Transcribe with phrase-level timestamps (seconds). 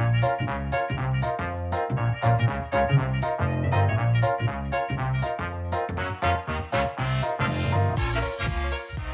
[0.00, 0.06] は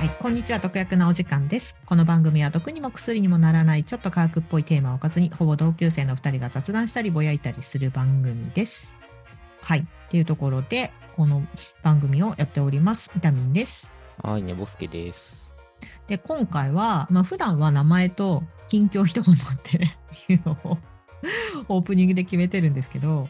[0.05, 1.77] い、こんにちは、毒薬のお時間です。
[1.87, 8.97] この番組は毒にも薬にもならないちょっと科学っぽいテーマをおかずに、ほぼ同級生の2人が雑談したりぼやいたりする番組です。
[9.63, 11.43] はい、っていうところで、この
[11.83, 13.11] 番組をやっております。
[13.17, 13.91] イタミンです。
[14.23, 15.53] はい、ねぼすけです。
[16.07, 19.97] で、今回は、まあ、普段は名前と近況一言って
[20.33, 20.79] いうのを
[21.69, 23.29] オープニングで決めてるんですけど、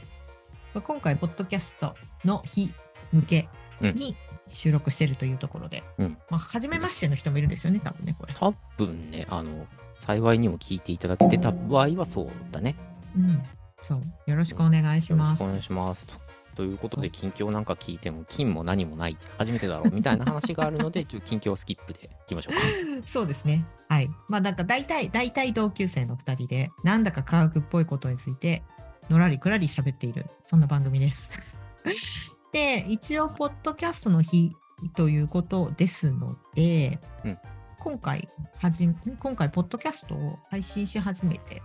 [0.75, 1.95] まあ今回、ポッドキャスト
[2.25, 2.73] の日
[3.13, 3.49] 向け
[3.81, 8.35] に収録してるというところで、うんまあ、初めましての人もいるんですよね、多分ね、これ。
[8.35, 9.67] 多分ね、あの、
[10.01, 12.77] 幸いにも聞いていただけてた場合はそうだね。
[13.17, 13.43] うん、
[13.83, 14.03] そう。
[14.27, 15.77] よろしくお願いしますよろしくお。
[15.77, 16.26] 願いします。
[16.57, 22.61] とということで、近況なんか聞いても、金も何もない、初めてだろうみたいな話があるので、 ちょっと近況スキップでいきましょうか。
[23.07, 23.65] そうですね。
[23.89, 24.11] はい。
[24.29, 28.63] まあなんか大体、大体同級生の2人で、なんだか科学っぽいことについて、
[29.11, 31.59] のらりくらり喋っている、そんな番組です。
[32.53, 34.57] で、一応、ポッドキャストの日
[34.97, 37.39] ということですので、うん
[37.79, 38.29] 今回
[38.61, 38.89] はじ、
[39.21, 41.63] 今回、ポッドキャストを配信し始めて、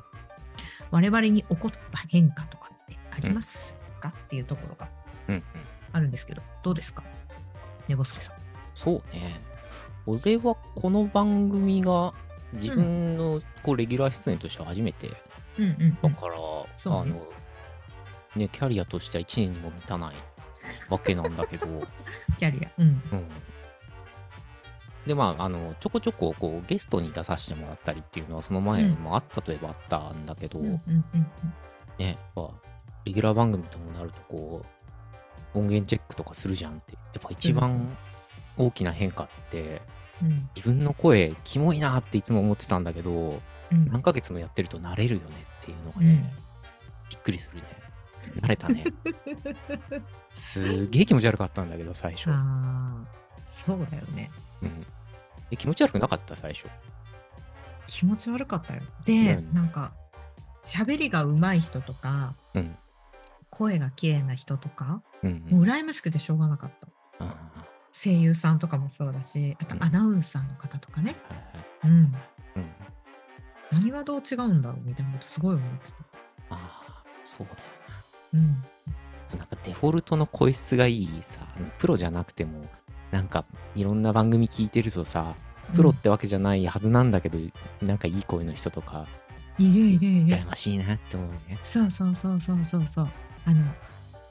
[0.92, 3.81] 我々に起こった変化とかってあります？
[4.02, 4.90] か、っていうところが
[5.28, 5.44] うんうん。
[5.94, 7.04] あるんですけど、どうですか？
[7.88, 8.36] ねぼすけさん。
[8.76, 9.40] そうね。
[10.06, 12.14] 俺はこの番組が
[12.54, 15.10] 自分のこうレギュラー出演としては初めて
[15.58, 16.12] うんうん、うん。
[16.14, 16.36] だから、
[16.78, 17.24] そうねあの、
[18.36, 20.16] ね、キャリアとしては1年にも満たない
[20.90, 21.68] わけなんだけど、
[22.40, 22.70] キャリア。
[22.78, 22.88] うん。
[23.12, 23.28] うん。
[25.06, 31.24] で、まあ、あの、ちょこちょこ、こう、ゲストに出させてもらったりっていうのは、その前もあったといえばあったんだけど、うんうんうんうん。
[31.98, 32.52] ね、やっぱ、
[33.06, 34.62] レギュラー番組ともなると、こ
[35.54, 37.98] う、音源チェックとかするじゃんって、やっぱ一番
[38.58, 39.62] 大きな変化って、
[40.22, 43.42] うん自分の声、キモいなっていつも思ってたんだけど、
[43.72, 45.28] うん何ヶ月もやってると慣れるよね
[45.62, 46.42] っていうのがね、うん
[47.10, 47.64] びっくりするね。
[48.40, 48.86] 慣れたね。
[50.32, 52.30] すげえ気持ち悪かったんだけど、最初。
[53.46, 54.32] そうだよね。
[54.61, 54.86] うん。
[55.50, 56.70] え気持ち悪くなかった、最初？
[57.88, 58.82] 気持ち悪かったよ。
[59.06, 59.92] で、うんなんか、
[60.61, 62.76] 喋りが上手い人とか、うん。
[63.52, 66.72] 声が綺麗な人とか、うん、もう羨ましくてしょうがなかっ
[67.20, 67.26] た。
[67.26, 67.36] あ
[67.94, 71.16] 声優さんとかもそうだし、あとうんアナウンサーの方とかね。
[71.84, 71.90] うん。
[71.92, 72.11] うん。
[73.72, 75.95] 何がどう違うんだろうみたいなことすごい思ってた。
[76.50, 77.60] ああ、そうだよ
[78.34, 78.61] うん。
[79.34, 79.38] な。
[79.38, 81.40] なんかデフォルトの声質がいいさ、
[81.78, 82.61] プロじゃなくても、
[83.11, 83.45] なんか
[83.76, 85.36] いろんな番組聞いてるとさ、
[85.76, 87.38] プロってわけじゃないはずなんだけど、
[87.82, 89.08] なんかいい声の人とか、
[89.58, 90.45] いるいるいる羨。
[90.45, 91.60] ましいなって思うね。
[91.64, 93.10] そうそうそうそうそうそう。
[93.46, 93.64] あの、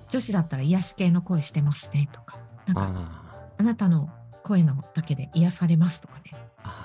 [0.08, 2.38] 女子だったら癒し系の声してますねとか。
[2.66, 4.10] なんか、ああなたの
[4.42, 6.32] 声のだけで癒されますとかね。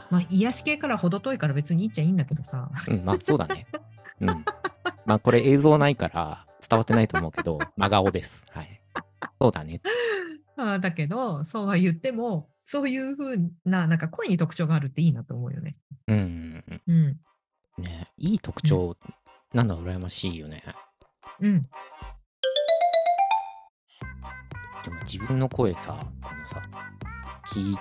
[0.09, 2.69] まあ、癒し系から程遠いから別にいいっちゃいいんだけどさ。
[2.71, 3.67] あ、うん、まあそうだね。
[4.21, 4.45] うん。
[5.05, 8.43] まあこれ映像ないから伝わってないと思うけど、 真顔です。
[8.51, 8.81] はい。
[9.41, 9.81] そうだね。
[10.57, 15.75] あーだけど、そうは言っても、そういう風な、なんか声に特徴があるっていいなと思うよね。
[16.07, 17.19] うんうんうん。
[17.77, 17.83] うん。
[17.83, 18.95] ねいい特徴、
[19.53, 20.63] なんだ羨ましいよね。
[21.39, 21.61] うん。
[25.03, 26.61] 自分の声さ、あのさ、
[27.47, 27.77] 聞い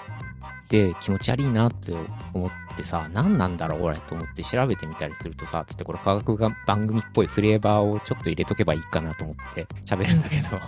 [0.68, 1.94] て気持ち悪いなって
[2.32, 10.60] 思ってさ、何なんだろう俺と思って調べてみたりするとさ、つってこれ科学が番組っぽいフレーバーをちょっと入れとけばいいかなと思って喋るんだけど。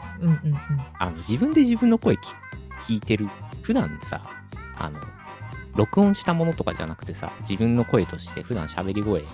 [0.99, 2.21] あの自分で自分の声き
[2.83, 3.29] 聞いてる、
[3.63, 4.21] 普段さ、
[4.79, 5.01] あの、
[5.75, 9.25] 録音したものとかじゃなくてさ、自分の声として普段喋り声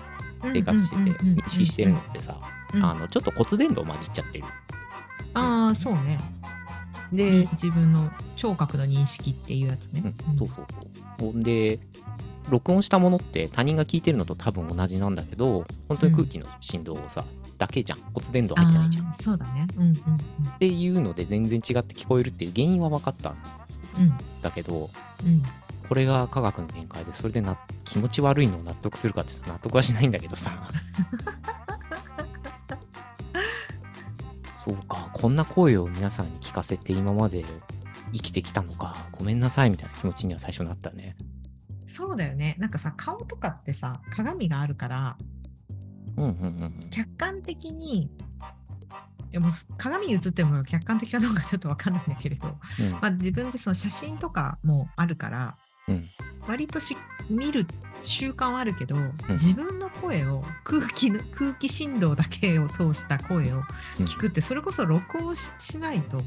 [0.51, 2.37] 生活してて認識してるのってさ、
[2.73, 4.45] うんあの、ちょっと骨伝導混じっちゃってる。
[5.33, 6.19] ああ、そうね。
[7.13, 10.13] で、自分の聴覚の認識っていうやつね。
[10.29, 10.63] うん、そうそうそ
[11.25, 11.31] う。
[11.31, 11.79] ほんで、
[12.49, 17.23] 録音したものって他人が聞いてるのと多分同じなんだけど、本当に空気の振動をさ、
[17.57, 17.99] だけじゃん。
[18.13, 19.13] 骨伝導入ってないじゃん。
[19.13, 19.67] そうだね。
[19.77, 19.95] うんうん
[20.59, 23.37] ていうので全然違って聞こえるっていう原因は分かったん
[23.97, 24.17] うん。
[24.41, 24.89] だけど、
[25.25, 25.43] うん。
[25.87, 30.51] これが科学の限界で、それでな気持ち悪いのを納得するかって納得はしないんだけどさ。
[34.63, 37.43] そうか、こんな声を皆さんに聞かせて今まで
[38.13, 41.17] 生きてきたのか、ごめんなさいみたいな気持ちには最初なったね。
[41.85, 42.55] そうだよね。
[42.59, 45.17] なんかさ、顔とかってさ、鏡があるから、
[46.15, 48.09] うんうんうん客観的に、
[49.31, 52.47] でも鏡に映ってるも客観的かどうかちょっとわかんないんだけれど、
[52.79, 52.91] うん。
[52.91, 55.57] まあ、自分でその写真とかもあるから、
[55.89, 56.05] うん
[56.47, 56.97] 割とし
[57.29, 57.65] 見る
[58.03, 58.95] 習慣はあるけど、
[59.29, 63.63] 自分の声を空気の 空気振動だけを通した声を
[63.99, 64.05] うん。
[64.05, 66.17] 聞くってそれこそ録音ししないと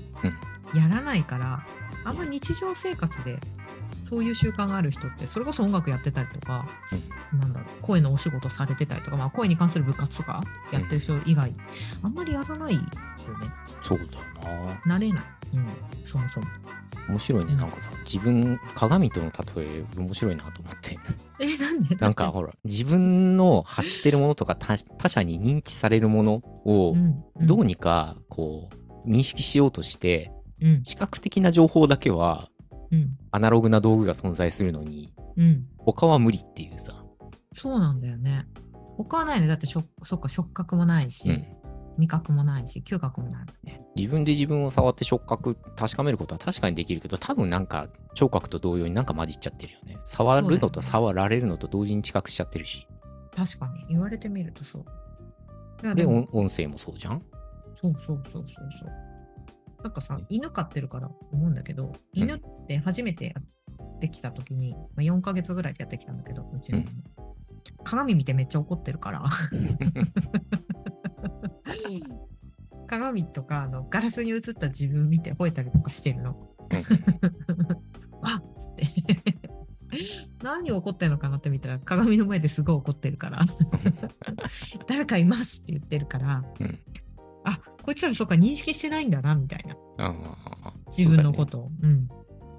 [0.74, 1.64] やらないから
[2.04, 3.38] あんま日常生活で
[4.02, 6.66] そういう習慣がある人ってそれこそ音楽やってたりとか、
[7.32, 11.52] なんだろう声のお仕事されてたりとか、まあ、声に関する部活とかやってる人以外、
[12.02, 12.88] あんまりやらないよね。
[13.82, 14.10] そうだよ
[14.86, 14.96] な。
[14.96, 15.24] 慣れない、
[15.54, 15.66] うん、
[16.04, 16.46] そもそも。
[17.08, 20.98] 面白いねなんかさ自分鏡との例え面白いなと思って
[21.40, 21.94] えなんで？
[21.96, 26.34] なんか ほら自分の発してるものとか他他者に認知されるもの
[26.64, 26.94] を
[27.40, 28.70] どうにかこ
[29.04, 30.82] う認識しようとしてうん。
[30.84, 32.48] 視覚的な情報だけは
[32.90, 33.18] うん。
[33.30, 35.66] アナログな道具が存在するのにうん。
[35.78, 37.04] 他は無理っていうさ、
[37.52, 38.46] そうなんだよね。
[38.96, 39.46] 他はないね。
[39.46, 41.44] だってしょそっか触覚もないし、うん。
[41.98, 43.80] 味覚もないし嗅覚もないもんね。
[43.96, 49.98] 自分で自分を触って触覚確かめることは確かにできるけど多分なんか聴覚と同様になんか混じっちゃってるよね。
[50.04, 52.88] 触るのと触られるのと同時に知覚しちゃってるし。
[53.36, 55.94] 確かに言われてみるとそう。
[55.94, 57.22] で音声もそうじゃん？
[57.80, 58.92] そうそうそうそうそう。
[59.82, 67.04] なんかさ、犬飼ってるから思うんだけど、犬って初めてやってきた時に、まあ、4ヶ月ぐらいでやってきたんだけど、うちの、うん。
[67.84, 69.22] 鏡見てめっちゃ怒ってるから。
[72.88, 76.34] 鏡とかあのガラスに映った自分見て吠えたりとかしてるの。
[78.22, 78.86] あっつって。
[80.42, 83.40] 何怒ってんのかなって見たら鏡の前ですごい怒ってるから。
[84.86, 86.78] 誰かいますって言ってるから、うん。
[87.44, 89.76] あこいつらそうか認識してないんだなみたいな。
[90.96, 91.68] 自分のことを。
[91.82, 92.08] う,、ん。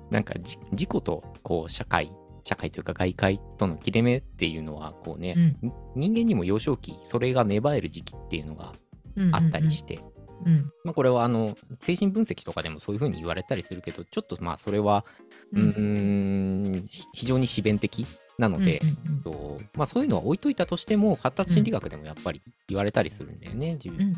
[0.09, 2.11] なんかじ自己とこう社会
[2.43, 5.73] 社会というか外界との切れ目っていうのはこうね、うん。
[5.95, 8.73] 人間にも幼少期それが芽生える時期っていうのが
[9.15, 9.35] うん。
[9.35, 9.99] あったりして、
[10.45, 10.71] うん。
[10.83, 15.05] まあ、これはあの精神分析とかでもそういうふうに言われたりするけどちょっとまあそれは
[15.53, 15.69] ううん。
[15.71, 18.05] ーんひ非常に自弁的
[18.37, 24.13] なので、うんうんとまあ、そういうのは置いといたとしても発達心理学でもやっぱり言われたりするんだよね、自分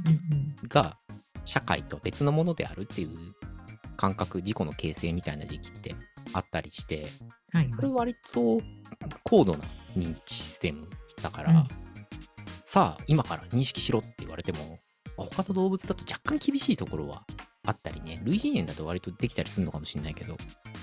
[0.67, 0.97] が
[1.45, 3.09] 社会と別のものであるっていう
[3.95, 5.95] 感覚自己の形成みたいな時期って
[6.33, 7.07] あったりして
[7.51, 8.61] はいこれ割と
[9.23, 9.59] 高度な
[9.95, 10.87] 認知システム
[11.21, 11.67] だから、うん
[12.65, 14.77] さあ今から認識しろって言われても
[15.17, 17.25] 他の動物だと若干厳しいところは
[17.69, 20.36] あったりね類人猿だと割とできたりするのかもしれないけど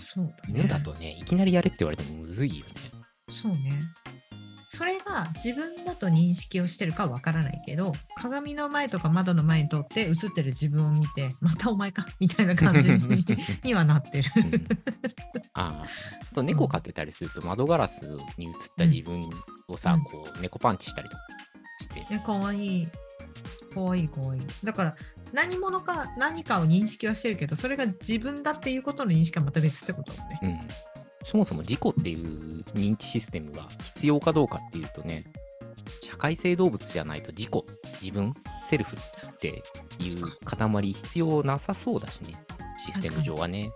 [0.09, 0.61] そうだね。
[0.61, 2.73] 犬だとねいきなりやれって言われてもむずいよね。
[3.31, 3.81] そうね。
[4.69, 13.25] それが自分だと認識をしてるかわからないけど鏡の前とか窓の前に通って映ってる自分を見てまたお前かみたいな感じに
[13.65, 14.31] にはなってる。
[14.37, 14.55] うん。
[15.55, 15.85] ああ。
[15.85, 18.07] あと猫飼ってたりすると窓ガラス
[18.37, 19.29] に映った自分
[19.69, 20.05] をさ、うん。
[20.05, 21.23] こう猫パンチしたりとか
[21.81, 22.89] して、ね、かわいい。
[23.73, 24.43] かわいいかわいい。
[24.63, 24.97] だから
[25.33, 30.41] 何者か何かを認識はしてるけどそれが自分だっていうことの認識はまた別ってことね。
[30.43, 30.61] うん、
[31.25, 35.25] そもそも自己っていう認知システムが必要かどうかっていうとね
[36.03, 37.65] 社会性動物じゃないと自己
[38.01, 38.33] 自分
[38.69, 39.63] セルフって
[39.99, 42.35] いう塊必要なさそうだしね
[42.79, 43.71] システム上はね。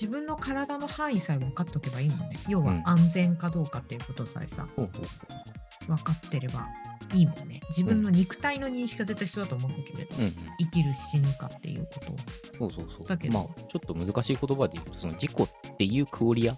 [0.00, 2.38] 自分の体の範囲さえ分かっとけばいいもんね。
[2.48, 2.82] 要はうん。
[2.84, 5.86] 安全かどうかっていうことさえさ、ほうほう。
[5.88, 6.66] 分かってれば
[7.14, 7.60] いいもんね。
[7.68, 10.34] 自分の肉体の認識が絶対必要だと思うんだけれど、うんうん。
[10.58, 12.12] 生きる死ぬかっていうこと。
[12.64, 12.70] を。
[12.70, 13.06] そうそうそう。
[13.06, 13.34] だけど。
[13.34, 16.56] まあちょっと難しい言葉で言うとその自己っていうクオリア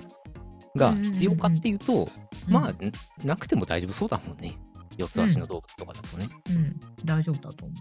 [0.76, 2.08] が必要かっていうと、
[2.48, 2.76] まあん
[3.24, 4.58] なくても大丈夫そうだもんね。
[4.96, 7.76] 四つ足の動物とかだとね、うん、大丈夫だと思う。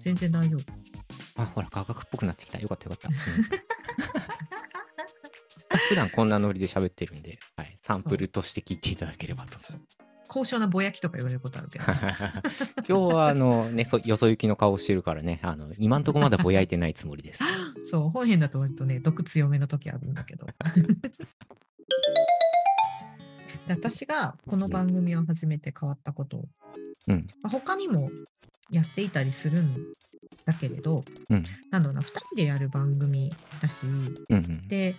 [0.00, 0.62] 全然大丈夫。
[1.36, 2.58] あほら科学っぽくなってきた。
[2.58, 3.14] よかったよかった、うん。
[5.88, 9.58] 普段こんなノリで喋ってるんで、はい、サンプルとして聞いていただければと。
[10.32, 11.84] 高尚なぼやきとか言われることあるけど。
[12.88, 17.44] 今日はあの、ね、そよそ行きの顔してるからねあの今んとこまだぼやいてないつもりです。
[17.84, 20.46] そう、本編だと割とね、毒強めの時あるんだけど。
[23.68, 26.48] で私がこの番組を始めて変わったこと、
[27.08, 28.10] うんまあ他にも
[28.70, 29.76] やっていたりするん
[30.44, 31.44] だけれど、うん。
[31.70, 34.68] なんだろうな、2人でやる番組だし、うんうん。
[34.68, 34.94] で、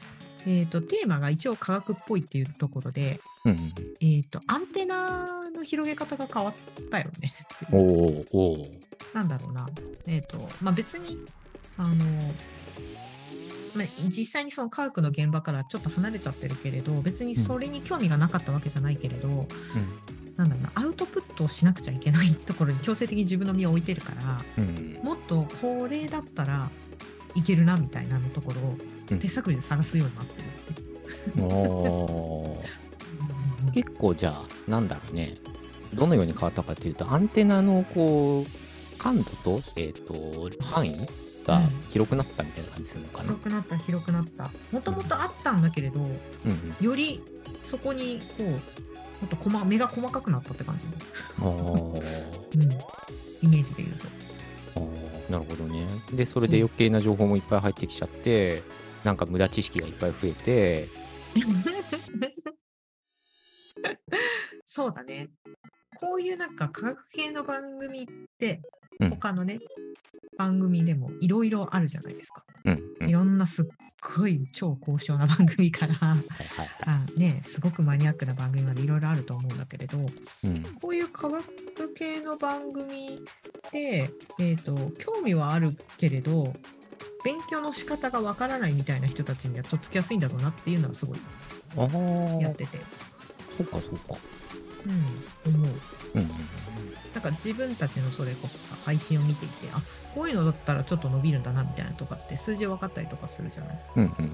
[0.46, 3.58] えー、とテーマが一応科学っぽいっていうところで、うんうん。
[4.02, 7.34] えー、とアンテナの広げ方が変わったよね。
[7.72, 8.84] おーおー。
[9.14, 9.70] なんだろうな、
[10.08, 11.20] えっ、と、まあ、別に、
[11.78, 12.06] あの、
[13.76, 19.48] まあ、実際にその科学の現場からちょっと離れちゃってるけれど、別にそれに興味がなかったわけじゃないけれど、
[20.38, 24.78] なんだろうな、アウトプットをしなくちゃいけないところに強制的に自分の身を置いてるから、うん。
[24.78, 26.70] うんもっとこれだったら
[27.36, 28.78] いけるなみたいなのところを
[29.12, 29.20] うん。
[29.20, 30.42] 手探りで探すようになって
[31.40, 31.46] るう。
[31.46, 33.72] おー。
[33.74, 35.38] 結構じゃあなんだろうね。
[35.94, 41.08] どのように変わったかというとアンテナのこう感度と,、えー、と範囲
[41.46, 41.68] がうん。
[41.92, 43.24] 広くなったみたいな感じするのかな？
[43.24, 44.50] 広くなった広くなった。
[44.72, 46.18] もともとあったんだけれどうんうん。
[46.80, 47.22] より
[47.62, 48.58] そこにこうも
[49.26, 50.86] っと細目が細かくなったって感じ、
[51.42, 52.02] おー。
[52.56, 52.64] うん、
[53.48, 54.08] イメージで言うと。
[54.82, 55.32] おー。
[55.32, 55.86] なるほどね。
[56.14, 58.62] でそれで余計な情報もいっぱい入ってきちゃって
[59.04, 60.90] なんか無駄知識がいっぱい増えて。
[64.66, 65.30] そうだね。
[66.00, 68.06] こういうなんか科学系の番組っ
[68.38, 68.62] て
[69.00, 69.60] うん他のね、
[70.38, 72.44] 番組でもいろいろあるじゃないですか。
[72.66, 73.10] うんうん。
[73.10, 73.66] いろんなすっ
[74.18, 75.94] ごい超高尚な番組から
[77.18, 80.02] ねすごくマニアックな番組までいろいろあると思うんだけれどい。
[80.44, 80.64] うん。
[80.82, 84.10] こういう科学系の番組って、
[84.40, 86.54] えー、と興味はあるけれど
[87.24, 91.18] 勉強の仕方がわからないみたいな人たちにはとっつきやすいんだろうなっていうのはすごい
[92.42, 92.78] やってて、
[93.58, 94.20] そうかそうか。
[94.86, 95.70] うん、思う。
[96.16, 96.30] うんうん
[97.14, 99.82] なんか自分たちのそれこそさ配信を見ていてあ
[100.16, 104.04] こういうのだったらちょっと伸びるんだなみたいなとかって数字分かったりとかするじゃない、うん。
[104.04, 104.28] うんうんう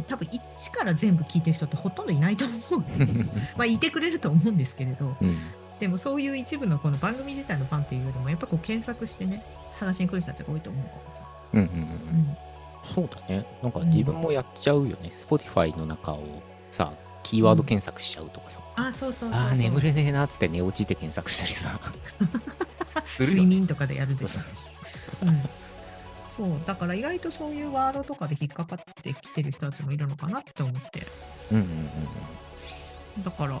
[0.00, 2.84] ん、多分一から全部聞いてる人ってほとんどいないと思う
[3.58, 5.28] まあいてくれると思うんですけれどうん。
[5.28, 5.38] うん。
[5.80, 11.22] でもそういう一部のこの番組自体のファンっていうよりもやっぱこう検索してね探しに来る人たちが多いと思うからさ、
[11.54, 11.78] うんうんうん。
[11.78, 12.36] うん、
[12.94, 13.46] そうだね。
[13.62, 15.10] なんか自分もやっちゃうよね。
[15.16, 16.92] Spotify の中をさ、
[17.22, 18.60] キーワード検索しちゃうとかさ。
[18.76, 19.38] あそうそうそうそう。
[19.38, 21.78] ああ、眠れねえなっつって寝落ちて検索したりさ。
[23.06, 24.40] するよ睡眠とかでやるでしょ、
[25.26, 25.42] うん、
[26.36, 26.60] そう。
[26.66, 31.06] だから意外とそういうワードとかで引っかかってきてる人たちもいるのかなって思って。
[31.52, 31.90] うんうんうん
[33.24, 33.60] だから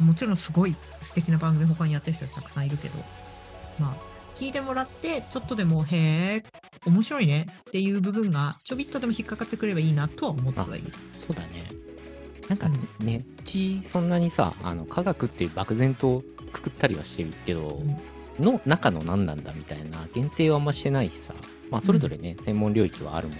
[0.00, 2.98] もちろんすごい素敵な番組他にやってる人たちたくさんいるけど。
[3.78, 6.44] まあ聞いてもらってちょっとでもへえ
[6.84, 10.92] 面白いねっていう部分がちょびっとでも引っかかってくればいいなとは思ってはいる。
[11.14, 11.64] そうだね。
[12.48, 12.68] なんか
[13.00, 16.22] ね、うちそんなにさ、あの科学って漠然と
[16.52, 17.80] くくったりはしてるけど、
[18.38, 21.34] の中の何なんだみたいな限定はあんましてないしさ、
[21.70, 23.34] まあそれぞれね、専門領域はあるも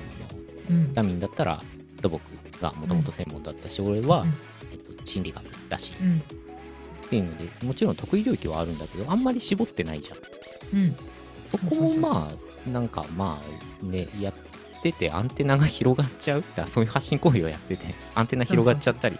[0.71, 0.95] のの、うん。
[0.95, 1.63] ダミンだったら
[2.01, 2.21] 土木
[2.61, 4.29] がもともと専門だったし、俺は、うん。
[4.73, 6.19] えっと、心理学だし、うん。
[6.19, 10.81] っていうので、もちろん得意領域はあるんだけど、あんまり絞ってないじゃん。
[10.81, 10.97] うん。
[11.47, 13.41] そこもまあ、なんかま
[13.83, 14.35] あね、やっ
[14.83, 16.41] ててアンテナが広がっちゃう。
[16.41, 19.19] だからそういう発信行為をやってて、アンテナ広がっちゃったり、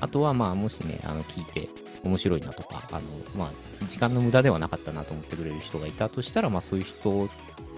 [0.00, 1.68] あとはまあ、もしね、あの聞いて
[2.02, 3.00] 面白いなとか、あの
[3.36, 7.28] まあ、時間の無駄ではなかったなと思ってくれる人がいたとしたら、まあそういう人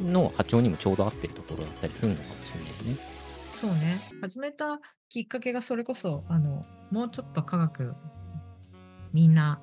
[0.02, 3.00] の波長にもちょうど合ってるところだったりするのかもしれないね。
[3.60, 3.98] そうね。
[4.20, 7.94] 始めたきっかけがそれこそあのもうちょっと科学
[9.12, 9.60] みんな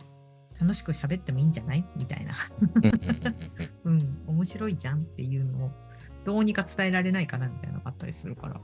[0.59, 1.85] 楽しく喋ってもいいんじゃない？
[1.95, 2.33] みたいな、
[3.83, 5.71] うん、 面白いじゃんっていうのを
[6.25, 8.61] どうにか伝えられないかなみたいなのがあったりするから、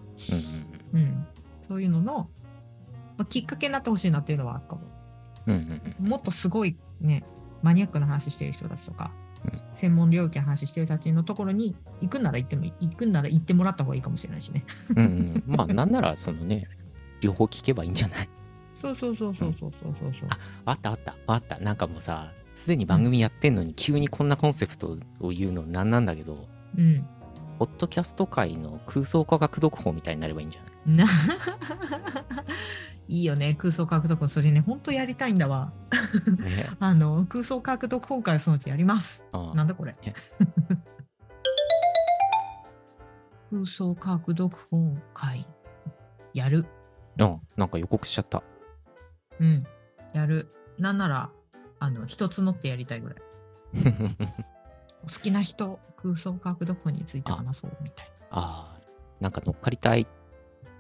[0.94, 1.28] うんうん、
[1.68, 2.30] そういうのの、
[3.18, 4.82] まあ、きっかけになってほしいなっていうのはあるかも。
[5.48, 6.08] うんうんうん。
[6.08, 7.24] もっとすごいね、
[7.62, 9.12] マニアックな話してる人たちとか、
[9.46, 9.62] うん。
[9.72, 14.64] 専門領域の話してる人たちのところに行くんなら行っても行くんなら行ってもらった方がいいかもしれないしね。
[14.92, 15.44] うんうん。
[15.46, 16.68] まあなんならそのね
[17.22, 18.30] 両方聞けばいいんじゃない？
[18.82, 20.30] そうそうそうそうそうそうそうそう。
[20.66, 21.16] あったあった。
[21.28, 21.58] あった。
[21.60, 26.48] なんかもうさすでに番組やってんのに急にこんなコンセプトを言うのなんなんだけど。
[26.78, 27.06] うん。
[27.60, 30.98] ポッドキャスト界の空想科学読法みたいになればいいんじゃない？
[30.98, 31.06] な
[33.10, 34.30] いいよね、空想科学読本。
[34.30, 35.74] それね、本当やりたいんだわ。
[36.40, 39.26] ね あの、空想科学読本会そのうちやります。
[39.34, 40.14] あなんだこれえ。
[43.52, 45.46] 空想科学読本会。
[46.34, 46.66] やる。
[47.20, 48.42] あなんか予告しちゃった
[49.40, 49.66] うん。
[50.14, 50.48] やる。
[50.78, 51.30] なんなら、
[51.80, 53.18] あの、一つ乗ってやりたいぐらい。
[55.04, 58.80] お好きな人、空想科学読本について話そうみたいああ
[59.20, 60.08] なんか乗っかりたい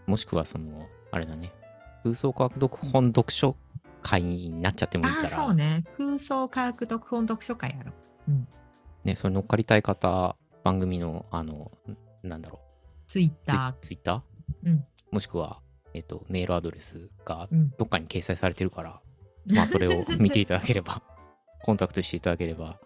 [0.08, 1.52] もしくはそのあれだね
[2.04, 3.56] 空想科学読本読書
[4.02, 5.84] 会になっちゃってもいいからそうね。
[5.98, 7.92] 空想科学読本読書会やろ
[8.28, 8.32] う。
[8.32, 8.48] うん。
[9.04, 11.72] ねそれ乗っかりたい方番組のあの
[12.24, 12.60] んなんだろ
[13.08, 15.60] ツイッうタツイツイッター、うんもしくは、
[15.96, 17.52] えっと、メールアドレスがー。
[17.52, 17.74] うん。
[17.78, 19.02] どっかに掲載されてるから、
[19.48, 21.02] まあそれを見ていただければ
[21.64, 22.80] コンタクトしていただければ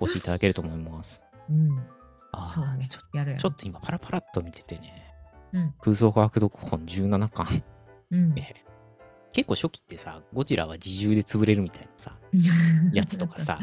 [0.00, 1.78] お越しいただけると思いますうん。
[2.32, 3.00] あーそうだねちょ。
[3.14, 3.40] やるやる。
[3.42, 5.12] ちょっと今パラパラっと見ててね、
[5.52, 7.62] うん空想科学読本17巻
[8.10, 8.38] うん。
[8.38, 8.54] え
[9.32, 12.16] 結構初期ってさゴジラは自重で潰れるみたいなさ
[12.92, 13.58] やつとかさ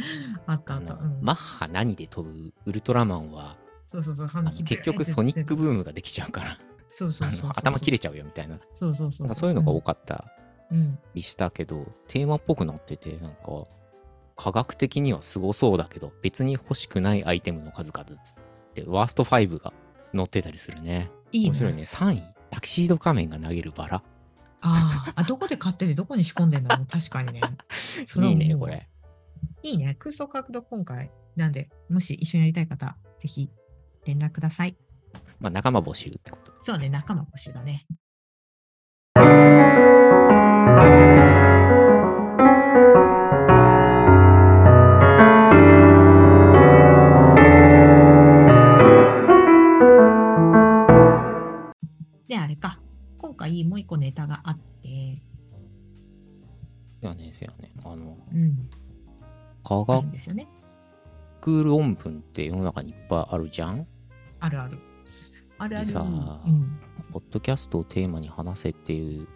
[0.46, 0.96] あったあった。
[1.22, 3.58] マッハ何で飛ぶウルトラマンは
[3.88, 4.28] そうそうそう。
[4.64, 6.60] 結局ソニックブームができちゃうからあ
[6.90, 10.26] そうそう頭切れちゃうよみたいなそうそうそうそういうのが多かかった
[10.72, 10.98] うん。
[11.14, 13.66] りしたけど、テーマっぽくなっててなんか
[14.42, 18.36] 科学的にはすごそうだけど別に欲しくないアイテムの数々つっ
[18.74, 19.72] てワースト5が
[20.16, 21.50] 載ってたりするねいいね。
[21.50, 24.04] 面白いね3位タキシード仮面が投げるバラ
[24.62, 26.88] あーあ、どこで買っててどこに仕込んでんだろう。
[26.88, 27.42] 確かにね。
[28.08, 28.88] それはいいねこれ
[29.64, 29.96] いいね。
[30.00, 31.12] 空想科学読本会。
[31.36, 33.50] なんで、もし一緒にやりたい方、ぜひ
[34.06, 34.76] 連絡ください。
[35.40, 37.88] まあ仲間募集ってことそうね、仲間募集だね。
[53.42, 55.22] 回もう一個ネタがあって。
[57.02, 57.72] せやね、せやね。
[57.84, 58.70] あの、うん。
[59.64, 60.48] 科学ですよね。
[61.46, 63.88] 論文って世の中にいっぱいあるじゃん？
[64.40, 64.78] あるある。
[65.58, 65.92] あるある。
[65.92, 66.04] さ、う
[66.50, 66.80] ん、
[67.12, 69.28] ポッドキャストをテーマに話せっていう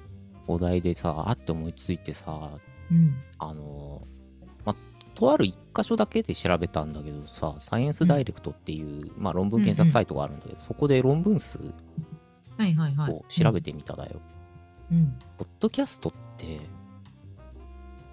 [0.47, 2.51] お題でさ、あって思いついてさ、
[2.91, 4.07] うん、あの、
[4.65, 4.75] ま、
[5.15, 11.59] とある一箇所だけで調べたんだけどさ、サイエンスダイレクトっていう、うん、まあ、論文検索サイトがあるんだけど、うんうん、そこで論文数
[12.57, 13.12] はいはいはい。
[13.12, 14.21] を調べてみただよ。
[14.91, 15.17] うん。
[15.38, 16.59] ポッドキャストって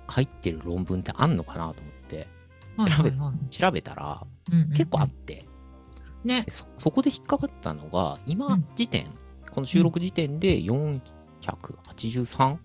[0.08, 2.28] 書いてる論文ってあんのかなと思って
[2.76, 3.54] はいはいはい。
[3.54, 4.24] 調べたら
[4.76, 5.44] 結構あって、
[6.24, 6.50] ねで。
[6.50, 9.08] そそこで引っかかったのが今うん時点、
[9.50, 12.56] この収録時点で483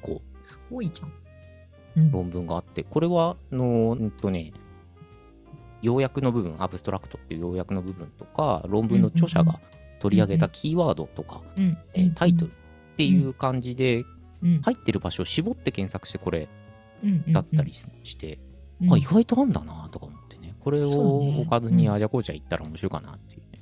[0.00, 0.22] 個
[0.70, 1.12] 多いじゃん。
[1.96, 2.10] うん。
[2.10, 4.52] 論文があってこれはあのうんとね
[5.82, 9.60] 要約の部分アブストラクトっていう要約の部分とか論文の著者が
[10.02, 11.78] 取り上げたキーワードとか、うん。
[11.94, 12.54] えータイトルっ
[12.96, 14.04] ていう感じで
[14.42, 14.60] うん。
[14.62, 16.48] 入ってる場所を絞って検索してこれ
[17.04, 17.30] うん。
[17.30, 18.40] だったりして、
[18.80, 18.92] うん。
[18.92, 23.60] あ意外とあんだなとか思ってねこれをねおかずにうんあじゃこうじゃ行ったら面白いかなっていうね、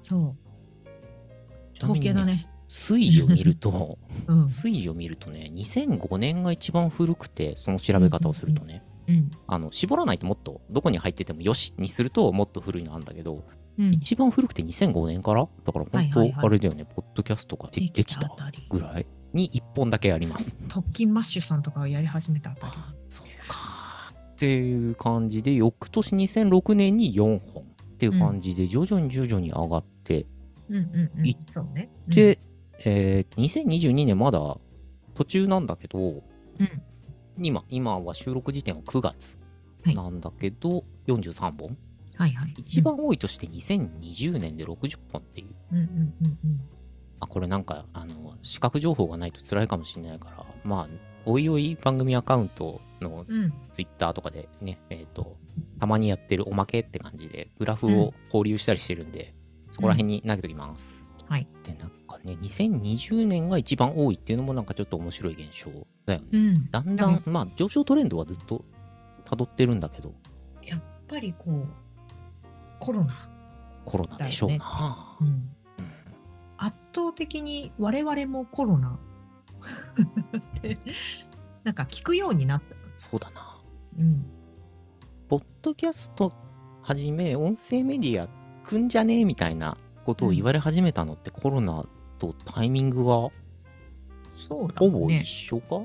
[0.00, 1.84] そう。
[1.84, 2.48] 統計だね。
[2.68, 4.44] 推移を見ると うん。
[4.46, 9.30] 推移を見るとね2005年が一番古くてその調べ方をするとね、うん。
[9.46, 13.44] あの絞らないともっとどこに入っててもよしにするともっと古いのあるんだけど、
[13.78, 13.92] うん。
[13.94, 15.48] 一番古くて2005年から？
[15.64, 18.36] だから本はいはいはい当あれだよね、ポッドキャストができた。
[18.70, 20.56] ぐらいに1本だけあります。
[20.68, 22.72] 特勤マッシュさんとかがやり始めたあたり。
[23.08, 24.12] そうか。
[24.14, 30.26] っていう感じで翌年2006年に4本っていう感じで徐々に徐々に上がって、
[30.68, 31.36] うんうんうんい。
[31.46, 31.90] そうね。
[32.08, 32.38] で、
[32.84, 34.58] えー2022年まだ
[35.14, 36.22] 途中なんだけど、うん、
[37.40, 39.38] 今今は収録時点は9月
[39.84, 41.76] はいなんだけど、43本
[42.22, 42.54] はいはい。
[42.56, 45.88] 一番多いとして2020年で60本っていう、うんうんう
[46.24, 46.60] んうん
[47.20, 50.88] あこれなんかあの視覚情報がないと辛いかもしれないからまあ
[51.24, 53.44] おいおい番組アカウントのうん。
[53.44, 53.52] うん。
[53.70, 55.36] ツイッターとかでねえっ、と
[55.78, 59.34] たまにやってるおまけって感じでグラフを放流したりしてるんで、
[59.70, 61.46] そこら辺に投げときます、はい。
[61.64, 65.70] でなんかね2020年が一番多いっていうのもなんかちょっと面白い現象
[66.06, 66.70] だよねうん。
[66.70, 68.64] だんだんまあ上昇トレンドはずっと
[69.24, 70.12] 辿ってるんだけど
[70.64, 71.68] やっぱりこう、
[72.84, 73.14] コロナ。
[73.84, 75.26] コロナでしょうだな、うん。
[75.26, 75.48] うん
[76.58, 78.96] 圧倒的に我々もコロナ
[80.38, 80.78] って
[81.64, 82.76] なんか聞くようになった。
[82.96, 83.58] そうだな
[83.98, 84.24] うん。
[85.28, 86.32] ポッドキャスト
[86.82, 88.28] はじめ音声メディア
[88.64, 91.84] くんじゃねえみたいなことを言われ始めたのってコロナ
[92.20, 93.28] とタイミングが
[94.48, 95.26] そうだほぼね一。
[95.28, 95.76] 緒か、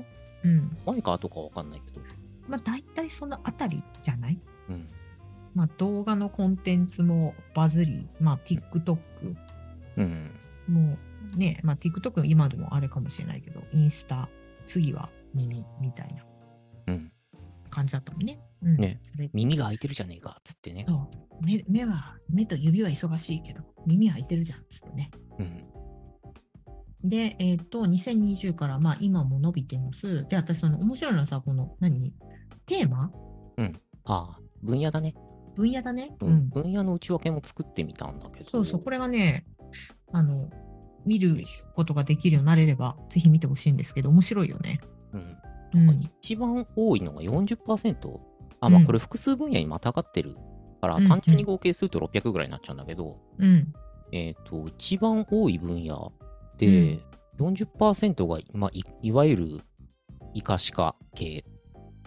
[0.44, 0.76] うん。
[0.86, 2.00] 前か後かわかんないけど。
[2.46, 4.38] まあ大体そのあたりじゃない？
[4.68, 4.86] うん。
[5.58, 8.96] まあ動画のコンテンツもバズり、まあ TikTok
[9.96, 10.30] うん。
[10.68, 10.96] も
[11.34, 14.28] うね、まあ TikTok 今でもあれかもしれないけど、インスタ、
[14.68, 16.24] 次は耳みたいな
[16.86, 17.12] うん。
[17.70, 18.38] 感じだったもんね。
[18.62, 19.00] うん、ね
[19.32, 20.84] 耳が開いてるじゃねえかっつってね。
[20.86, 25.10] そう目目は、目と指は忙しいけど、耳は開いてるじゃんっつってね。
[25.40, 25.64] うん。
[27.02, 30.24] で、えっ、と、2020から、まあ、今も伸びてます。
[30.28, 32.12] で、私、その、面白いのはさ、この、何？
[32.66, 33.10] テーマ？
[34.04, 35.14] ああ、分野だね。
[35.58, 36.16] 分野だね。
[36.20, 36.26] う。
[36.26, 36.48] うんん。
[36.48, 38.48] 分野の内訳も作ってみたんだけど。
[38.48, 39.44] そうそう、これがね、
[40.12, 40.48] あの、
[41.04, 41.36] 見る
[41.74, 44.80] ことができるようになれれば、ぜひ見てほしいんですけど、面白いよね。
[45.12, 45.88] うん。
[45.88, 46.10] うん。
[46.22, 48.20] 一番多いのが40%。
[48.60, 50.36] あ、まあうんこれ複数分野にまたがってる
[50.80, 53.72] から、うん単純に合計すると600ぐらいになっちゃうんだけど、うん。
[54.12, 56.12] えっ、と、一番多い分野
[56.56, 57.00] で、
[57.38, 59.60] 40%が、まあい、いわゆる
[60.34, 61.44] イカシカ系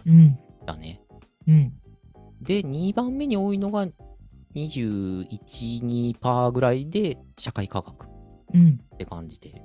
[0.06, 0.38] うん。
[0.66, 1.02] だね。
[1.46, 1.72] うん。
[2.42, 3.86] で、2番目に多いのが
[4.54, 5.28] 21、
[6.18, 8.08] 2%ぐらいで社会科学っ
[8.54, 8.78] うん。
[8.98, 9.62] て感じで、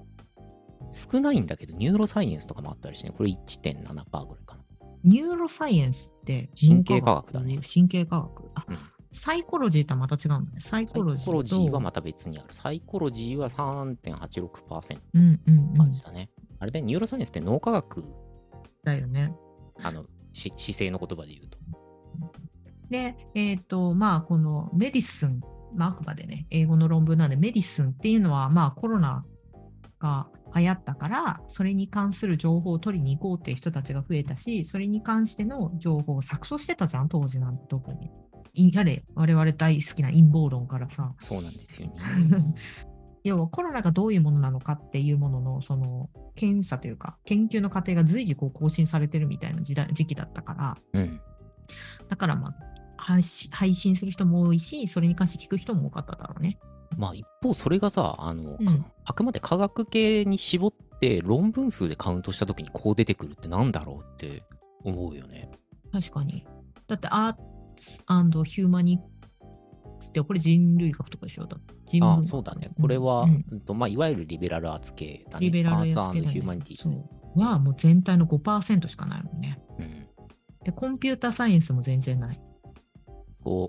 [0.91, 4.63] 少ないんだけど、ニューロサイエンスとかもあったりしてね、これ1.7%ぐらいかな。
[5.03, 8.51] neuroscience って神経科学だね脳神経科学。
[8.55, 8.77] あ、うん
[9.13, 10.59] サイコロジーとはまた違うんだね。
[10.59, 11.31] サイ psychology と。
[11.31, 12.49] psychology はまた別にある。
[12.51, 15.73] サイコロジーは3.86%うんうんうん。
[15.75, 16.29] 感じだね。
[16.59, 18.03] あれで、 neuroscience って脳科学、
[18.83, 19.33] だよね。
[19.81, 21.57] あの、し市井の言葉で言うと。
[22.89, 25.41] で、えっ、と、まあ、この medicine、
[25.75, 29.25] まあ、あくまでね、英語の論文なんで、 medicine っていうのは、まあ、コロナ
[29.99, 38.09] が流行ったから、それに関する情報を取りに行こうっていう人たちが増えたし、それに関しての情報を錯綜してたじゃん、当時なんて特に。
[38.53, 41.13] いやれ、我々大好きな陰謀論からさ。
[41.19, 41.93] そうなんですよね。
[43.23, 51.19] 要はコロナがどういうものなのかっていうもののその検査というか研究の過程が随時こう更新されてるみたいな時代時期だったからうん。
[52.07, 52.55] だからまあ
[53.07, 56.59] 配信する人も多いしそれに関して聞く人も多かっただろうね。
[56.97, 64.43] まあ一方それがさあの、うんあくまで科学系に絞って論文数でカウントした時にこう出てくるってなんだろうって
[64.83, 65.49] 思うよね。
[65.93, 66.45] 確かに。
[66.87, 67.33] だってアー
[67.77, 67.99] ツ
[68.43, 69.03] ヒューマニク
[70.01, 71.45] スってこれ人類学とかでしょ？
[71.45, 72.71] だ人あ文そうだね。
[72.81, 75.45] これは、うんうんとまあ、いわゆるリベラルアーツ系だね。
[75.45, 76.83] リベラルアーツけだねヒューマニティーズ。
[76.83, 76.89] そ
[77.35, 79.59] うはもう全体の5%しかないもんね。
[79.79, 80.07] うん
[80.65, 82.41] で、コンピューターサイエンスも全然ない。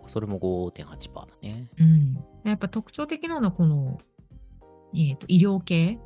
[0.07, 1.71] それも5.8%だね。
[1.79, 2.14] うん。
[2.14, 3.99] でやっぱ特徴的なのはこの、
[4.95, 5.99] えーと医療系。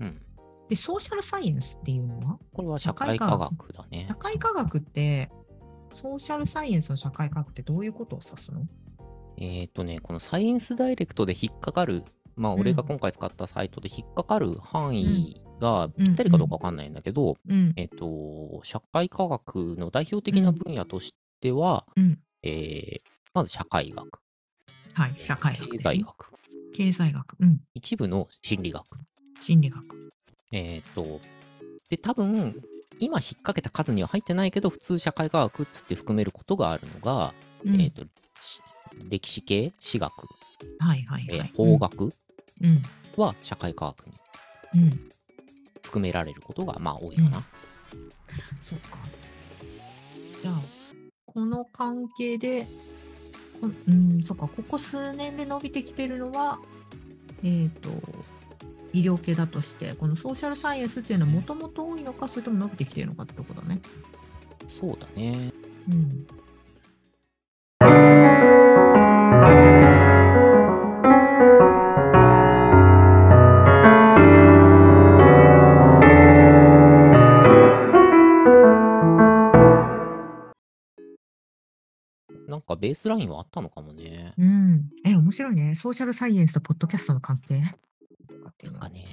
[0.00, 0.22] うん。
[0.68, 2.38] で、ソーシャルサイエンスっていうのは？
[2.52, 4.14] これは社会科学だね社。
[4.14, 5.30] 会科学って、
[5.90, 8.66] ソーシャルサイエンスの社会科学ってどういうことを指すの？
[9.38, 12.04] えっ、とね、このサイエンスダイレクトで引っかかる、
[12.36, 17.72] まあ、うん俺が今回使ったサイトで引っかかる範囲がうんぴったりかどうかわかんないんだけど、うん。
[17.76, 22.18] えっ、と、社会科学の代表的な分野としては、うん。
[22.42, 23.00] えー
[23.34, 24.20] まず社会学、
[24.94, 25.14] はい。
[25.20, 26.00] 社会学、経済。
[26.00, 26.32] 学、
[26.74, 27.36] 経済学。
[27.38, 27.60] うん。
[27.74, 28.84] 一部の心理学。
[29.40, 30.12] 心理学。
[30.50, 31.20] えっ、と、
[31.88, 32.56] で、多分、
[32.98, 37.32] 今引っ掛けた数には入ってないけど、普通社会科学っつって含めることがあるのが、
[37.64, 38.02] うん、えっ、と、
[38.42, 38.60] し
[39.08, 40.12] 歴史系、史学、
[40.80, 41.52] はいはいえーはい。
[41.54, 42.06] 法学う
[42.66, 42.82] ん。
[43.16, 44.12] は社会科学に
[44.74, 44.80] うん。
[44.80, 45.00] うん。
[45.82, 47.40] 含められることがまあ多いかな。
[48.60, 48.98] そうか。
[50.40, 50.77] じゃあ、
[51.38, 52.66] この関係で、
[53.60, 56.58] こうん、そっか、ここ数年で伸びてきてるのは、
[57.44, 57.90] えっ、と、
[58.92, 63.80] 医療系だとして、このソーシャルサイエンスっていうのはもともと多いのか、それとも伸びてきてるのかってとこだね。
[64.66, 65.52] そうだね。
[65.88, 66.26] うん。
[82.78, 84.32] ベースラインはあったのかもね。
[84.38, 84.90] うん。
[85.04, 85.74] え、面白いね。
[85.74, 87.60] social science とポッドキャストの関係？
[88.62, 89.04] なんかね、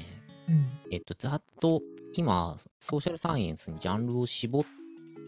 [0.50, 0.66] うん。
[0.92, 1.82] えっと、ざっと
[2.16, 4.68] 今、 social science にジャンルを絞っは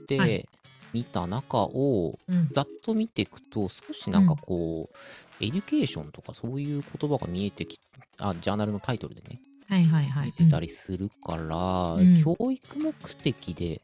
[0.07, 0.47] て
[0.93, 2.49] 見た中を、うん。
[2.49, 7.79] ざっと見ていくと、少しなんかこう、 education とかそういう言葉が見えてき
[8.17, 10.25] あ、ジャーナルのタイトルでね、はいはいはい。
[10.27, 13.81] 見えてたりするから、うん教育目的で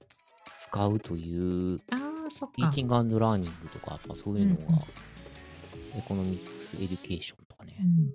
[0.55, 2.73] 使うという、ああ、そっか。
[2.75, 4.79] teaching learning とか、やっぱそういうのが、うんうん
[5.95, 7.75] economics education とかね。
[7.79, 8.07] うん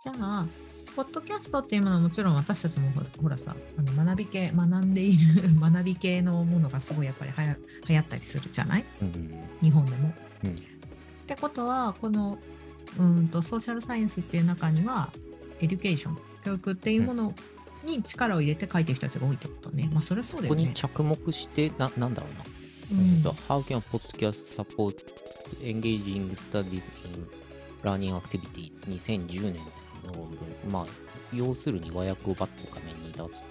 [0.00, 0.46] じゃあ、
[0.94, 7.56] ポッドキャストっていうものはもちろん私たちもほらさ、あの学び系、学んでいる 学び系のものがすごいやっぱりはや
[7.88, 8.84] 流行ったりするじゃない？
[9.02, 10.14] うん日本でも。
[10.44, 10.54] うんっ
[11.26, 12.38] てことは、この
[12.98, 15.10] うんと social science っていう中には、
[15.60, 17.34] education 、教育っていうもの
[17.84, 19.90] に力を入れて書いてる人たちが多いってことね。
[19.92, 20.60] まあ、それはそうだよね。
[20.60, 22.44] ここに着目して、ななんだろうな。
[23.48, 24.94] How can podcast support
[25.62, 27.26] engaging studies in
[27.82, 28.72] learning activities?
[28.86, 29.84] 2010年の。
[30.70, 30.86] まあ、
[31.32, 33.42] 要するに和訳をバッと画面に出す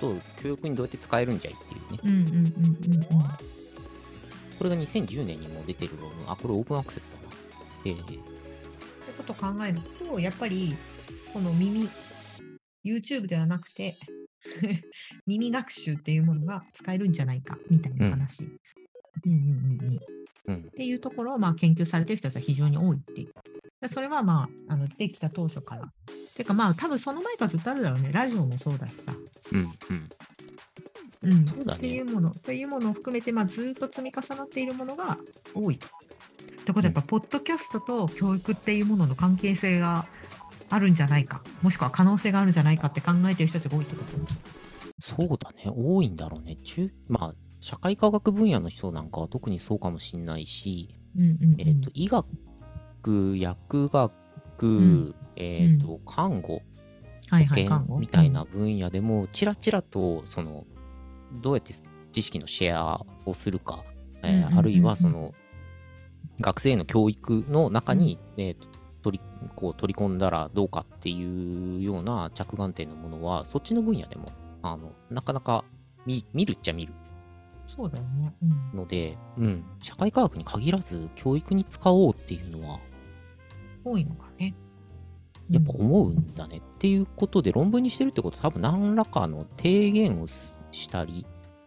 [0.00, 1.98] と、教育にどうやって使えるんじゃいっていうね。
[2.04, 3.02] うんうんうんうんうん。
[4.58, 6.30] これが2010年にも出てる論文。
[6.30, 7.34] あ、これオープンアクセスだな。
[7.84, 8.18] えー、って
[9.16, 10.76] ことを考えると、やっぱり
[11.32, 11.88] この耳、
[12.84, 13.96] YouTube ではなくて、
[15.26, 18.44] 耳学習っていうものが使えるんじゃないかみたいな話。
[18.44, 19.98] うんうんうんうん、っ
[20.46, 20.70] うん。
[20.70, 23.32] ていうところをまあ研究されてる人たちは非常に多いっていう。
[23.80, 25.92] でそれはまあ、あの出てきた当初から。
[26.34, 28.10] てかまあ、多分その前からずっとあるだろうね。
[28.12, 29.12] ラジオもそうだしさ。
[29.52, 29.60] うん。
[29.60, 30.08] うん。
[31.20, 35.18] うん、そうだねっていうもの、というものを含めて、まあ、ずっと積み重なっているものが
[35.54, 35.86] 多いと。
[35.86, 35.90] っ
[36.64, 40.06] てことは、やっぱ、ポッドキャストと教育っていうものの関係性が
[40.70, 44.58] あるんじゃないか、もしくは可能性があるんじゃないかって考えてる人たちが多いってこと？
[45.00, 45.70] そうだね。
[45.74, 46.56] 多いんだろうね。
[46.56, 56.62] 中、まあ、社会科学分野の人なんかは特にそうかもしんないし、うんうんうん、えっ、と、医学、薬学、んえっ、と、看護、
[57.28, 58.44] はいはい、保険看護みたいな。
[58.44, 60.66] 分野でも、ちらちらと、その、
[61.40, 61.72] どうやって
[62.12, 63.84] 知識のシェアをするか、
[64.22, 65.32] えーうんうんうんうんあるいは、その、
[66.40, 68.68] 学生への教育の中に、えーと
[69.02, 74.32] 取りこう取り込んだらどうかっていうような着眼点のものは、そっちの分野でも、
[74.62, 75.64] あのなかなか
[76.06, 77.08] 見見るっちゃ見るうん
[77.68, 78.34] そうだよね。
[78.42, 82.80] うんので、うん、社会科学に限らず、教育に使おうっていうのは、
[83.84, 84.54] 多いのかね。
[85.50, 86.58] やっぱ思うんだね。
[86.58, 91.26] っていうことで、論文にしてるってことは、多分何らかの提言をすしたり、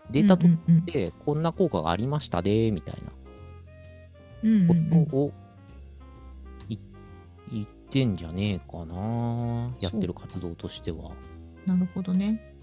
[0.10, 2.96] データ取って、こんな効果がありましたで、みたい
[4.44, 5.32] なことを
[7.92, 9.76] てんじゃねえかな。
[9.82, 11.12] やってる活動としては。
[11.66, 12.56] なるほどね。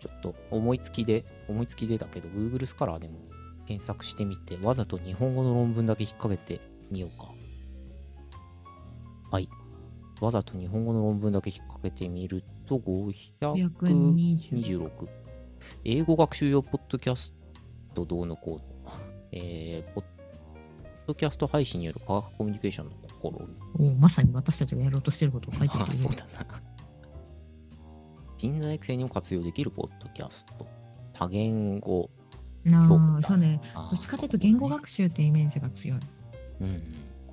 [0.00, 3.14] ちょっと思いつきで、思いつきでだけど、Google スカラーでも
[3.66, 7.32] 検索してみて、わざと日本語の論文だけ引っ掛けてみようか。
[9.32, 9.48] はい。
[10.20, 13.28] わざと日本語の論文だけ引っ掛けてみると、526。
[13.40, 14.90] 120。
[15.84, 17.34] 英語学習用ポッドキャス
[17.92, 18.92] トどうのこうの。
[19.32, 20.04] えー、ポッ
[21.08, 22.92] ドキャスト配信による科学コミュニケーションの
[23.30, 23.90] 試み。
[23.90, 26.62] おまさに私たちがやろうとしてることを書いてある、あ そうだな。
[28.36, 30.66] 人材育成にも活用できるポッドキャスト。
[31.12, 32.10] 多言語
[32.72, 33.60] あそうね。
[33.74, 36.00] どっちかというと言語学習ってイメージが強い。
[36.60, 36.82] うんうん。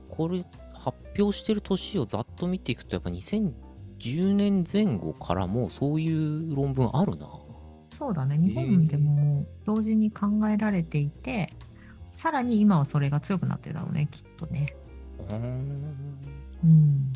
[0.10, 7.28] これ、発表してる年をざっと見ていくと、やっぱ2010年前後からもうそういう論文あるな。
[7.90, 8.38] そうだね。
[8.38, 11.50] 日本でも同時に考えられていて、
[12.12, 14.76] さらに今はそれが強くなってるだろうね、きっとね。
[15.30, 16.18] うーん。
[16.64, 17.14] うん。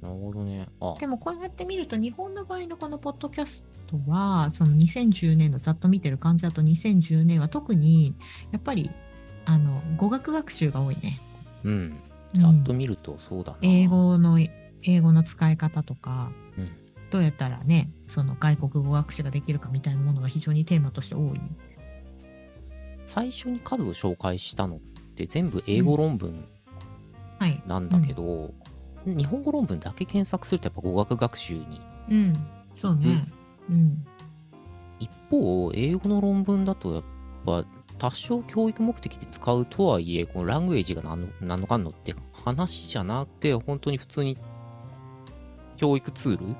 [0.00, 0.66] なるほどね。
[0.80, 8.14] あ、でもこうやって見ると日本の場合のこのポッドキャストはその2010年のざっと見てる感じだと2010年は特に
[8.50, 8.90] やっぱり
[9.44, 11.20] あの語学学習が多いね。
[11.64, 11.96] うん。
[12.34, 13.58] ざっと見るとそうだな。
[13.62, 14.38] 英語の
[14.82, 16.68] 英語の使い方とか、うん
[17.10, 21.40] どうやったらねその外国語学習ができるかみたいなものが非常にテーマとして多い。
[23.06, 24.78] 最初に数を紹介したのっ
[25.16, 26.44] て全部英語論文はい。
[27.66, 28.52] なんだけど、
[29.06, 32.46] 日本語論文だけ検索するとやっぱ語学学習にうん。
[32.74, 33.24] そうね。
[33.68, 34.04] うん。
[34.98, 37.04] 一方英語の論文だとやっ
[37.46, 37.64] ぱ
[37.98, 44.36] 多少教育目的で使うとはいえこのラングエージが何の何のかんのって話じゃなくて本当に普通に
[45.76, 46.54] 教育ツールっ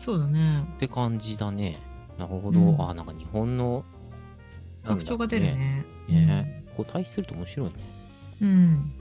[0.00, 0.64] そうだね。
[0.78, 1.78] て感じだね
[2.18, 3.84] なるほど、うんあなんか日本の
[4.84, 5.84] 特徴が出るね。
[6.08, 7.74] ねこう対比すると面白いね
[8.42, 8.92] うん。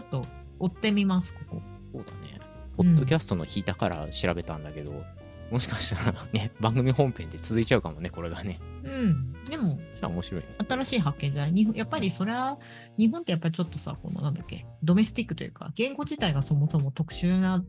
[0.00, 0.02] ん。
[0.02, 0.26] ちょっと
[0.58, 1.62] 追ってみます、ここ。
[1.92, 2.40] そうだね
[2.76, 5.04] ポッドキャストの日だから調べたんだけど、
[5.50, 9.32] もしかしたらね 番組本編で続いちゃうかもねこれがねうん。
[9.44, 11.52] でも、じゃあ面白いね新しい発見じゃない？
[11.52, 12.58] 日本やっぱりそれは
[12.98, 14.66] 日本ってやっぱりちょっとさこのなんだっけ？
[14.82, 17.62] ドメスティックというか言語自体がそもそも特殊な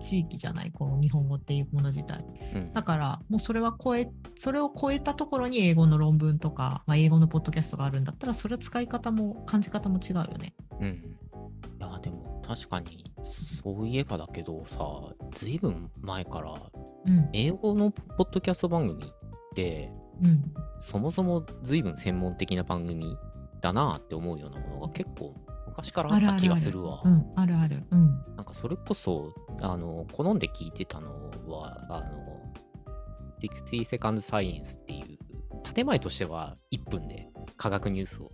[0.00, 2.24] 地域じゃないこの日本語っていうもの自体。
[2.54, 2.72] うん。
[2.72, 10.54] だからもうそれは超えそれを超えたところに英語の論文とか、まあ、英語のポッドキャストがあるんだったらそれは使い方も感じ方も違うよね。
[10.80, 10.86] うん。
[10.86, 14.84] いや、でも確かに、そういえばだけどさ、
[15.32, 16.54] ずいぶん前から、
[17.06, 17.28] うん。
[17.32, 19.08] 英語のポッドキャスト番組っ
[19.54, 19.90] て、
[20.22, 20.54] うん。
[20.78, 23.16] そもそもずいぶん専門的な番組
[23.60, 25.34] だなって思うようなものが結構
[25.76, 27.02] 昔からあった気がするわ。
[27.04, 27.82] うんあるある。
[27.90, 28.24] うん。
[28.36, 32.42] なんかそれこそ、あの、好んで聞いてたのは、あの、
[33.42, 38.30] 60 Second Science っていう、建前としては1分で科学ニュースを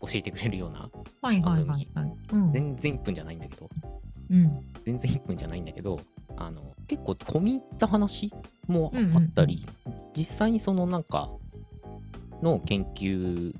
[0.00, 0.88] 教えてくれるような、
[1.22, 2.12] はいはいはいはい。
[2.32, 2.52] うん。
[2.52, 3.68] 全然1分じゃないんだけど、
[4.30, 4.60] うん。
[4.84, 6.00] 全然1分じゃないんだけど、
[6.36, 8.32] あの、結構込み入った話
[8.68, 9.66] もうんうんうんあったり、
[10.16, 11.30] 実際にそのなんか、
[12.42, 13.54] の研究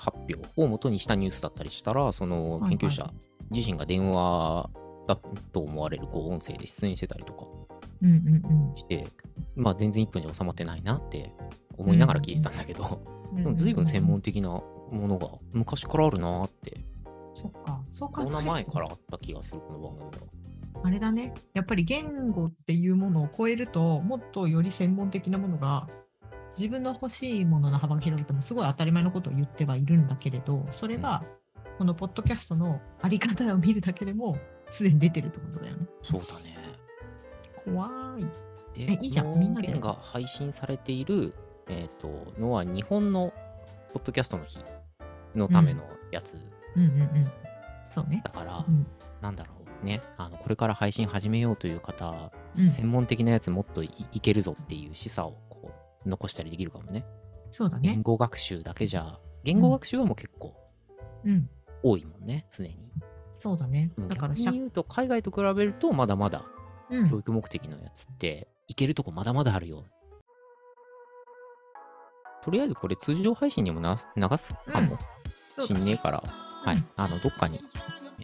[0.00, 3.12] 発表を元にしたニュースだったりしたら、その研究者
[3.50, 4.70] 自身が電話
[5.06, 5.16] だ
[5.52, 7.44] と思われるこう音声で出演してたりとか
[8.76, 9.06] して、
[9.56, 11.32] まあ全然1分じゃ収まってないなって
[11.76, 16.84] 思いながら聞いてたんだけど、うんでも随分専門的なものが昔からあるなって、
[17.34, 20.40] そっかそうコロナ前からあった気がする、この番組は。
[20.82, 21.34] あれだね。
[21.54, 25.86] やっぱり言語っていうものを超えると、もっとより専門的なものが、
[26.56, 31.22] 自分の欲しいものの幅が広がってもすごい当たり前のことを言ってはいるんだけれど、それが、
[31.78, 34.38] このポッドキャストのあり方を見るだけでも、
[34.70, 35.86] すでに出てるってことだよね。
[36.02, 36.56] そうだね。
[37.64, 38.22] 怖い。
[38.78, 41.34] で、えいいじゃんみんなでが配信されている、
[41.68, 43.32] えっ、と、のは日本の
[43.92, 44.58] ポッドキャストの日
[45.34, 45.82] のための
[46.12, 46.38] やつ
[46.76, 47.30] うんうんうん。
[47.88, 48.22] そうね。
[48.24, 48.86] だから、うん。
[49.20, 55.38] なんだろうね、あの、これから配信始めようという方、うん、専門的なやつもっといいけるぞっていう示唆を
[56.06, 57.04] 残したりできるかもね。
[57.50, 57.90] そうだね。
[57.90, 60.54] 言語学習だけじゃ、言語学習はもう結構
[61.24, 61.48] うん。
[61.82, 62.76] 多いもんね、常に。
[63.34, 63.90] そうだね。
[64.08, 66.44] だから逆に、言うと、海外と比べると、まだまだ
[66.90, 67.18] うん教。
[67.18, 69.84] 育目的のやつって、いけるとこまだまだあるよ。
[72.42, 74.98] とりあえずこれ通常配信にもな流すかも
[75.66, 76.84] しんねえから、はいうん。
[76.96, 77.62] あの、どっかに、えっ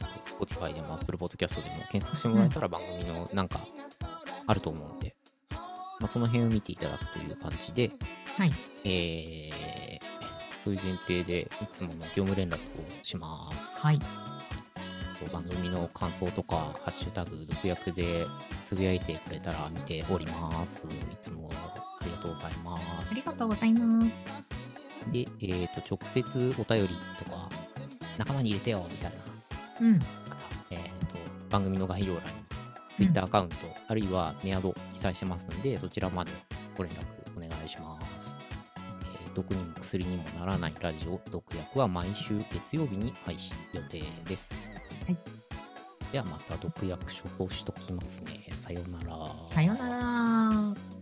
[0.00, 3.60] と Spotify でも Apple Podcast でも検索してもらえたら番組のなんか
[4.46, 4.95] あると思うんで、
[6.00, 7.90] まあ、その辺を見ていただくという感じで、
[8.37, 8.52] はい。
[8.85, 9.76] えー
[10.66, 12.59] そういう前提でいつもの業務連絡を
[13.04, 13.80] します。
[13.87, 14.00] はい。
[15.32, 18.26] 番組の感想とか、ハッシュタグ、毒薬で
[18.64, 20.88] つぶやいてくれたら見ております。
[20.88, 20.90] い
[21.22, 21.48] つも
[22.00, 23.22] ありがとうございますあり。
[23.22, 24.32] がとうございます。
[25.12, 26.88] で、えっ、と、直接お便り
[27.24, 27.48] とか、
[28.18, 29.16] 仲間に入れてよみたいな
[29.82, 29.98] うん。
[30.00, 30.06] 方、
[30.72, 31.16] えっ、と、
[31.48, 32.30] 番組の概要欄に
[32.96, 33.56] Twitter アカウント、
[33.88, 36.32] あるいはメアド記載してますんで、そちらまで
[36.76, 37.04] ご連絡
[37.37, 38.38] お願いします。
[38.40, 44.54] えー毒にも薬にもならないラジオ、毒薬は毎週月曜日に配信予定です。
[45.06, 45.16] はい。
[46.11, 48.46] ではまた毒薬処方しときますね。
[48.50, 49.26] さようなら。
[49.50, 50.95] さよなら。